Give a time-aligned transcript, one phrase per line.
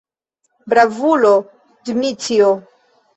[0.73, 1.33] Bravulo,
[1.91, 2.49] Dmiĉjo!